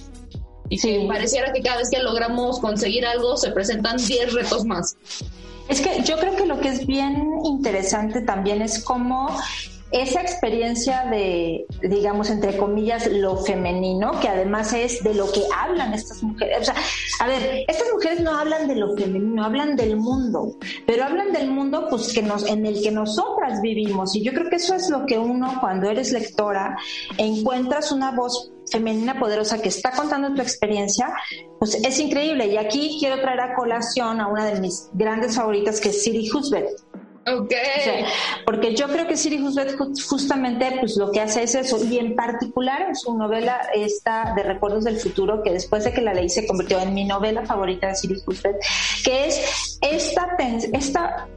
[0.73, 1.07] Y que Sí.
[1.07, 4.97] pareciera que cada vez que logramos conseguir algo se presentan 10 retos más.
[5.69, 9.29] Es que yo creo que lo que es bien interesante también es cómo
[9.91, 15.93] esa experiencia de, digamos, entre comillas, lo femenino, que además es de lo que hablan
[15.93, 16.63] estas mujeres.
[16.63, 16.75] O sea,
[17.21, 20.57] a ver, estas mujeres no hablan de lo femenino, hablan del mundo,
[20.87, 24.17] pero hablan del mundo pues que nos, en el que nosotras vivimos.
[24.17, 26.79] Y yo creo que eso es lo que uno, cuando eres lectora,
[27.19, 31.13] encuentras una voz femenina poderosa que está contando tu experiencia,
[31.61, 32.47] pues es increíble.
[32.47, 36.29] Y aquí quiero traer a colación a una de mis grandes favoritas, que es Siri
[36.33, 36.67] Husbeth.
[37.25, 37.53] Ok.
[37.53, 38.05] O sea,
[38.45, 41.99] porque yo creo que Siri Husbeth ju- justamente pues lo que hace es eso y
[41.99, 46.15] en particular en su novela esta de Recuerdos del Futuro que después de que la
[46.15, 48.57] leí se convirtió en mi novela favorita de Siri Husbeth
[49.05, 50.37] que es esta
[50.73, 51.29] esta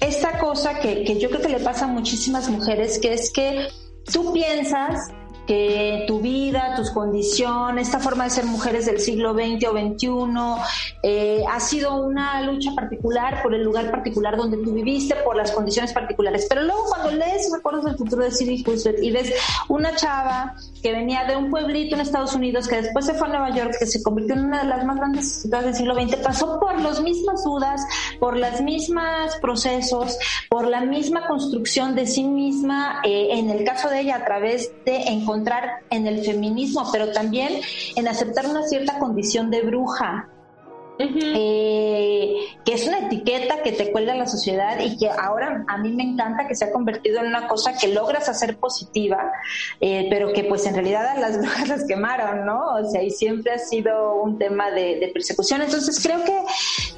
[0.00, 3.68] esta cosa que, que yo creo que le pasa a muchísimas mujeres que es que
[4.12, 5.08] tú piensas
[5.50, 10.62] que tu vida, tus condiciones, esta forma de ser mujeres del siglo XX o XXI,
[11.02, 15.50] eh, ha sido una lucha particular por el lugar particular donde tú viviste, por las
[15.50, 16.46] condiciones particulares.
[16.48, 19.32] Pero luego cuando lees Recuerdos del Futuro de Sidney Husband y ves
[19.68, 23.30] una chava que venía de un pueblito en Estados Unidos, que después se fue a
[23.30, 26.14] Nueva York, que se convirtió en una de las más grandes ciudades del siglo XX,
[26.18, 27.80] pasó por las mismas dudas,
[28.20, 30.16] por las mismas procesos,
[30.48, 34.70] por la misma construcción de sí misma, eh, en el caso de ella, a través
[34.84, 35.39] de encontrar
[35.90, 37.60] en el feminismo, pero también
[37.96, 40.28] en aceptar una cierta condición de bruja,
[40.98, 45.92] eh, que es una etiqueta que te cuelga la sociedad y que ahora a mí
[45.92, 49.32] me encanta que se ha convertido en una cosa que logras hacer positiva,
[49.80, 52.74] eh, pero que pues en realidad a las brujas las quemaron, ¿no?
[52.74, 55.62] O sea, y siempre ha sido un tema de, de persecución.
[55.62, 56.42] Entonces creo que,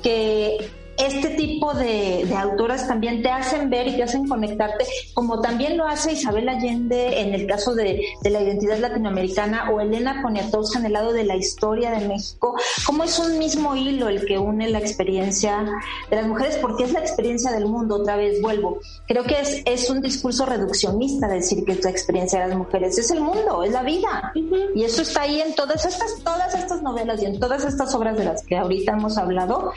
[0.02, 5.76] que este tipo de, autoras también te hacen ver y te hacen conectarte, como también
[5.76, 10.86] lo hace Isabel Allende en el caso de, la identidad latinoamericana o Elena Poniatowska en
[10.86, 14.68] el lado de la historia de México, como es un mismo hilo el que une
[14.70, 15.66] la experiencia
[16.10, 18.78] de las mujeres, porque es la experiencia del mundo, otra vez vuelvo.
[19.06, 22.98] Creo que es, es un discurso reduccionista decir que es la experiencia de las mujeres,
[22.98, 24.32] es el mundo, es la vida.
[24.74, 28.16] Y eso está ahí en todas estas, todas estas novelas y en todas estas obras
[28.16, 29.72] de las que ahorita hemos hablado,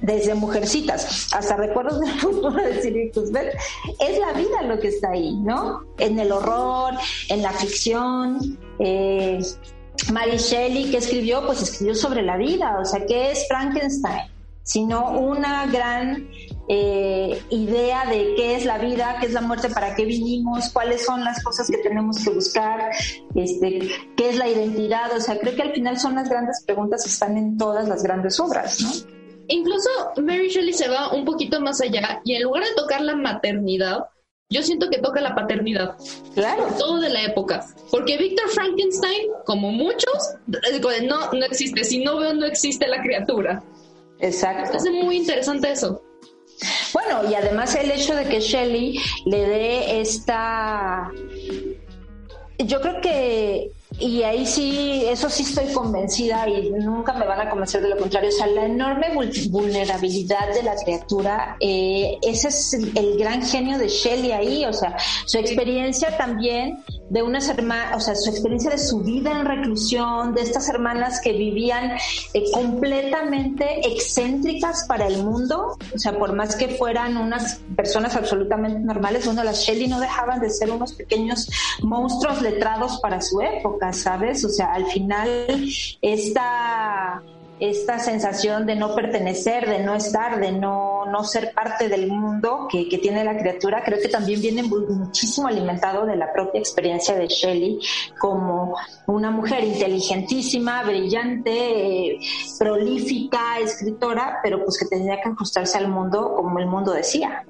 [0.00, 5.36] desde Mujercitas hasta Recuerdos del Futuro de Siri es la vida lo que está ahí,
[5.36, 5.84] ¿no?
[5.98, 6.94] En el horror,
[7.28, 8.58] en la ficción.
[8.80, 9.38] Eh,
[10.12, 11.46] Mary Shelley, que escribió?
[11.46, 14.22] Pues escribió sobre la vida, o sea, ¿qué es Frankenstein?
[14.64, 16.28] Sino una gran
[16.68, 21.04] eh, idea de qué es la vida, qué es la muerte, para qué vinimos, cuáles
[21.04, 22.90] son las cosas que tenemos que buscar,
[23.36, 25.16] este, qué es la identidad.
[25.16, 28.02] O sea, creo que al final son las grandes preguntas que están en todas las
[28.02, 29.19] grandes obras, ¿no?
[29.50, 33.14] Incluso Mary Shelley se va un poquito más allá y en lugar de tocar la
[33.14, 34.06] maternidad,
[34.48, 35.96] yo siento que toca la paternidad.
[36.34, 36.66] Claro.
[36.76, 37.64] Todo de la época.
[37.90, 40.34] Porque Victor Frankenstein, como muchos,
[41.02, 41.84] no, no existe.
[41.84, 43.62] Si no veo, no existe la criatura.
[44.18, 44.76] Exacto.
[44.76, 46.02] Es muy interesante eso.
[46.92, 51.10] Bueno, y además el hecho de que Shelley le dé esta...
[52.58, 57.50] Yo creo que y ahí sí, eso sí estoy convencida y nunca me van a
[57.50, 58.30] convencer de lo contrario.
[58.30, 59.08] O sea, la enorme
[59.50, 64.64] vulnerabilidad de la criatura, eh, ese es el, gran genio de Shelley ahí.
[64.64, 69.32] O sea, su experiencia también de unas hermanas, o sea, su experiencia de su vida
[69.32, 71.92] en reclusión, de estas hermanas que vivían
[72.32, 78.78] eh, completamente excéntricas para el mundo, o sea, por más que fueran unas personas absolutamente
[78.78, 81.50] normales, bueno, las Shelley no dejaban de ser unos pequeños
[81.82, 84.44] monstruos letrados para su época, ¿sabes?
[84.44, 85.68] O sea, al final
[86.00, 87.22] esta
[87.60, 92.66] esta sensación de no pertenecer, de no estar, de no, no ser parte del mundo
[92.70, 97.14] que, que, tiene la criatura, creo que también viene muchísimo alimentado de la propia experiencia
[97.14, 97.78] de Shelley
[98.18, 102.18] como una mujer inteligentísima, brillante,
[102.58, 107.44] prolífica, escritora, pero pues que tenía que ajustarse al mundo como el mundo decía.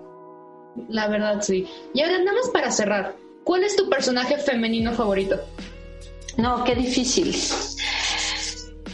[0.88, 1.68] La verdad, sí.
[1.94, 5.38] Y ahora, nada más para cerrar, ¿cuál es tu personaje femenino favorito?
[6.36, 7.34] No, qué difícil.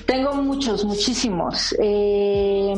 [0.07, 1.75] Tengo muchos, muchísimos.
[1.81, 2.73] Eh,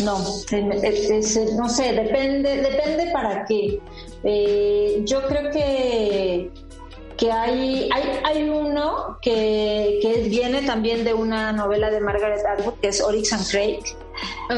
[0.00, 3.80] no, no sé, depende, depende para qué.
[4.24, 6.50] Eh, yo creo que
[7.20, 12.80] que hay, hay, hay uno que, que, viene también de una novela de Margaret Atwood,
[12.80, 13.80] que es Oryx and Craig,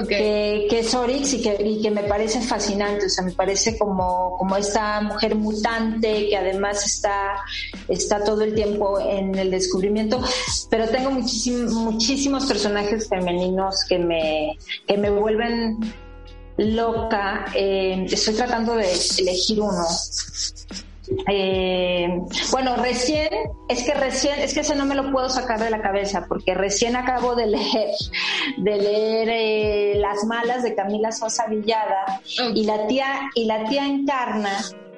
[0.09, 3.77] que, que, es Oryx y que, y que me parece fascinante, o sea, me parece
[3.77, 7.40] como, como esta mujer mutante que además está,
[7.88, 10.22] está todo el tiempo en el descubrimiento,
[10.70, 15.81] pero tengo muchísimos muchísimos personajes femeninos que me, que me vuelven
[16.59, 17.46] loca.
[17.57, 18.87] Eh, estoy tratando de
[19.18, 19.85] elegir uno.
[21.29, 22.09] Eh,
[22.51, 23.29] bueno, recién,
[23.69, 26.55] es que recién, es que ese no me lo puedo sacar de la cabeza, porque
[26.55, 27.91] recién acabo de leer,
[28.59, 32.21] de leer eh, Las malas de Camila Sosa Villada,
[32.55, 34.57] y la tía, y la tía encarna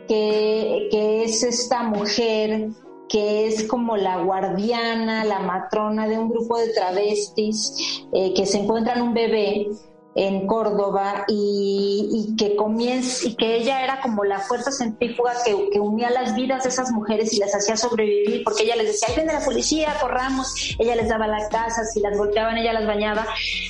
[0.09, 2.69] que, que es esta mujer
[3.09, 8.59] que es como la guardiana, la matrona de un grupo de travestis eh, que se
[8.59, 9.69] encuentran un bebé
[10.15, 12.57] en Córdoba y, que
[13.25, 17.33] y que ella era como la fuerza centrífuga que, unía las vidas de esas mujeres
[17.33, 21.09] y las hacía sobrevivir porque ella les decía ahí viene la policía corramos ella les
[21.09, 23.27] daba las casas si las golpeaban ella las bañaba.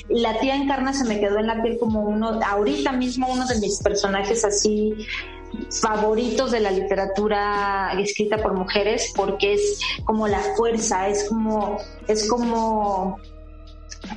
[0.09, 3.59] La tía Encarna se me quedó en la piel como uno ahorita mismo uno de
[3.59, 4.93] mis personajes así
[5.81, 12.29] favoritos de la literatura escrita por mujeres porque es como la fuerza es como es
[12.29, 13.19] como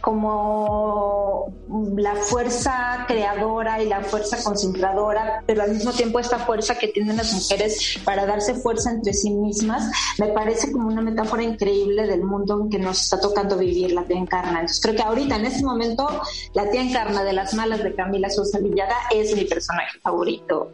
[0.00, 1.52] como
[1.96, 7.16] la fuerza creadora y la fuerza concentradora, pero al mismo tiempo esta fuerza que tienen
[7.16, 12.22] las mujeres para darse fuerza entre sí mismas, me parece como una metáfora increíble del
[12.22, 14.60] mundo en que nos está tocando vivir la tía encarna.
[14.60, 16.08] Entonces creo que ahorita, en este momento,
[16.54, 20.70] la tía encarna de las malas de Camila Sosa Villada es mi personaje favorito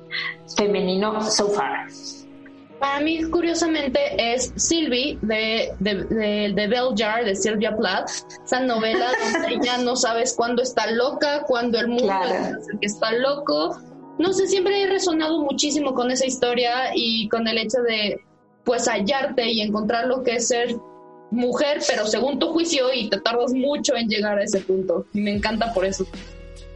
[0.57, 1.87] femenino so far.
[2.85, 8.11] Para mí, curiosamente, es Sylvie de, de, de, de Bell Jar, de Sylvia Plath,
[8.45, 12.87] esa novela donde ya no sabes cuándo está loca, cuándo el mundo es el que
[12.87, 13.79] está loco.
[14.19, 18.21] No sé, siempre he resonado muchísimo con esa historia y con el hecho de,
[18.65, 20.77] pues, hallarte y encontrar lo que es ser
[21.31, 25.07] mujer, pero según tu juicio, y te tardas mucho en llegar a ese punto.
[25.15, 26.07] Y me encanta por eso.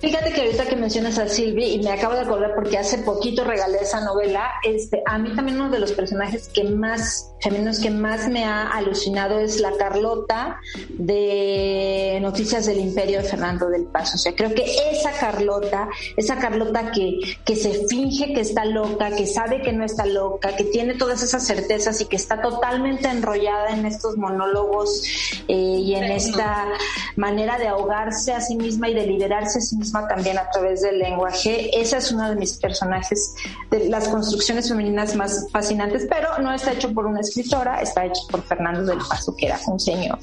[0.01, 3.43] Fíjate que ahorita que mencionas a Silvi, y me acabo de acordar porque hace poquito
[3.43, 7.91] regalé esa novela, este, a mí también uno de los personajes que más, femeninos que
[7.91, 14.15] más me ha alucinado es la Carlota de Noticias del Imperio de Fernando del Paso.
[14.15, 19.11] O sea, creo que esa Carlota, esa Carlota que, que se finge que está loca,
[19.11, 23.09] que sabe que no está loca, que tiene todas esas certezas y que está totalmente
[23.09, 25.03] enrollada en estos monólogos
[25.49, 26.69] eh, y en esta
[27.17, 30.83] manera de ahogarse a sí misma y de liberarse a sí misma también a través
[30.83, 31.71] del lenguaje.
[31.79, 33.35] Esa es una de mis personajes,
[33.71, 38.21] de las construcciones femeninas más fascinantes, pero no está hecho por una escritora, está hecho
[38.31, 40.19] por Fernando del Paso, que era un señor.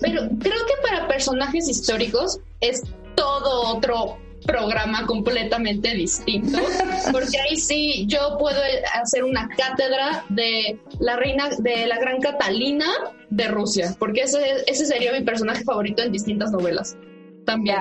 [0.00, 2.82] Pero creo que para personajes históricos es
[3.14, 6.58] todo otro programa completamente distinto,
[7.12, 8.60] porque ahí sí yo puedo
[9.00, 12.86] hacer una cátedra de la reina, de la gran Catalina
[13.30, 16.96] de Rusia, porque ese, ese sería mi personaje favorito en distintas novelas
[17.44, 17.78] también.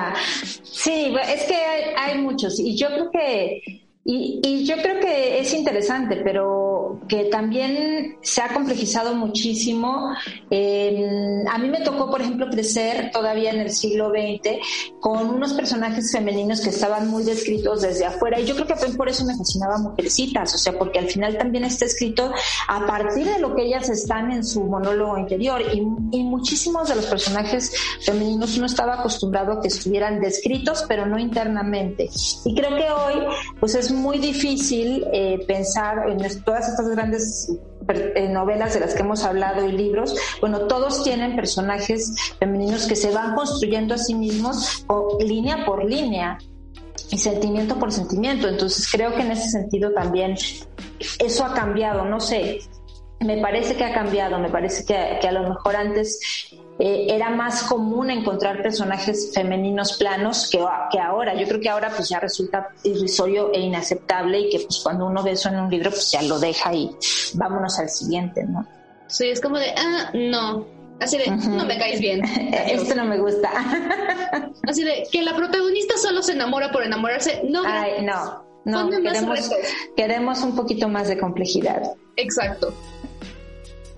[0.64, 5.39] Sí, es que hay, hay, muchos y yo creo que y, y, yo creo que
[5.39, 10.12] es interesante, pero que también se ha complejizado muchísimo.
[10.49, 14.58] Eh, a mí me tocó, por ejemplo, crecer todavía en el siglo XX
[14.99, 18.39] con unos personajes femeninos que estaban muy descritos desde afuera.
[18.39, 21.64] Y yo creo que por eso me fascinaba Mujercitas, o sea, porque al final también
[21.66, 22.32] está escrito
[22.68, 25.62] a partir de lo que ellas están en su monólogo interior.
[25.62, 25.78] Y,
[26.12, 27.72] y muchísimos de los personajes
[28.04, 32.10] femeninos uno estaba acostumbrado a que estuvieran descritos, pero no internamente.
[32.45, 33.28] Y creo que hoy,
[33.60, 37.52] pues es muy difícil eh, pensar en todas estas grandes
[37.89, 42.96] eh, novelas de las que hemos hablado y libros, bueno, todos tienen personajes femeninos que
[42.96, 46.38] se van construyendo a sí mismos o, línea por línea
[47.10, 48.48] y sentimiento por sentimiento.
[48.48, 50.36] Entonces creo que en ese sentido también
[51.20, 52.60] eso ha cambiado, no sé,
[53.22, 56.19] me parece que ha cambiado, me parece que, que a lo mejor antes
[56.80, 60.59] eh, era más común encontrar personajes femeninos planos que,
[60.91, 61.36] que ahora.
[61.36, 65.22] Yo creo que ahora pues ya resulta irrisorio e inaceptable y que pues cuando uno
[65.22, 66.89] ve eso en un libro pues ya lo deja y
[67.36, 68.65] vámonos al siguiente, ¿no?
[69.07, 70.65] Sí, es como de, ah, no,
[71.01, 72.22] Así de, no me caes bien.
[72.67, 73.49] Esto no me gusta.
[74.67, 77.41] Así de, que la protagonista solo se enamora por enamorarse.
[77.43, 78.49] No, Ay, no.
[78.63, 79.49] No, queremos,
[79.97, 81.82] queremos un poquito más de complejidad.
[82.15, 82.72] Exacto.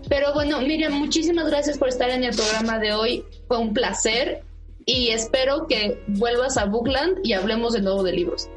[0.10, 3.24] Pero bueno, Miriam, muchísimas gracias por estar en el programa de hoy.
[3.48, 4.44] Fue un placer
[4.86, 8.50] y espero que vuelvas a Bookland y hablemos de nuevo de libros.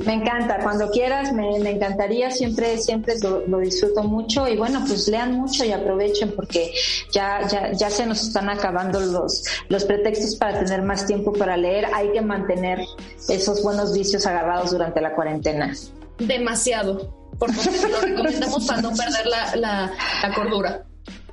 [0.00, 4.82] Me encanta, cuando quieras, me, me encantaría, siempre, siempre lo, lo, disfruto mucho y bueno,
[4.86, 6.72] pues lean mucho y aprovechen porque
[7.12, 11.56] ya, ya, ya se nos están acabando los, los pretextos para tener más tiempo para
[11.56, 12.80] leer, hay que mantener
[13.28, 15.72] esos buenos vicios agarrados durante la cuarentena.
[16.18, 19.92] Demasiado, porque lo recomendamos para no perder la, la,
[20.22, 20.84] la cordura.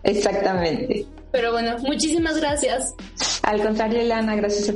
[0.03, 1.05] Exactamente.
[1.31, 2.93] Pero bueno, muchísimas gracias.
[3.43, 4.73] Al contrario, Lana, gracias a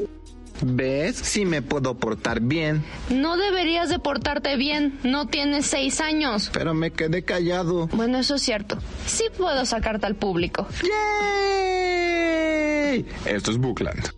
[0.61, 1.17] ¿Ves?
[1.17, 2.83] Sí me puedo portar bien.
[3.09, 4.97] No deberías de portarte bien.
[5.03, 6.49] No tienes seis años.
[6.53, 7.87] Pero me quedé callado.
[7.87, 8.77] Bueno, eso es cierto.
[9.05, 10.65] Sí puedo sacarte al público.
[10.81, 13.05] ¡Yay!
[13.25, 14.09] Esto es Bookland.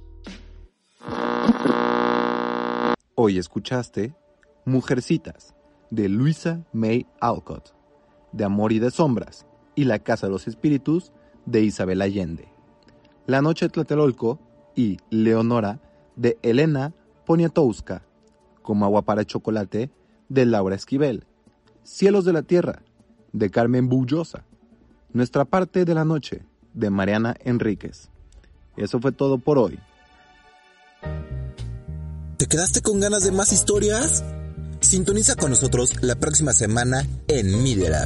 [3.15, 4.13] Hoy escuchaste
[4.65, 5.55] Mujercitas
[5.89, 7.73] de Luisa May Alcott,
[8.31, 9.47] de Amor y de Sombras,
[9.77, 11.13] y La Casa de los Espíritus
[11.45, 12.49] de Isabel Allende.
[13.27, 14.39] La Noche de Tlatelolco
[14.75, 15.79] y Leonora
[16.15, 16.93] de Elena
[17.25, 18.01] Poniatowska,
[18.63, 19.91] como Agua para Chocolate
[20.27, 21.25] de Laura Esquivel,
[21.83, 22.81] Cielos de la Tierra
[23.31, 24.43] de Carmen Bullosa,
[25.13, 28.09] Nuestra parte de la noche de Mariana Enríquez.
[28.75, 29.79] Eso fue todo por hoy.
[32.37, 34.23] ¿Te quedaste con ganas de más historias?
[34.81, 38.05] Sintoniza con nosotros la próxima semana en Media.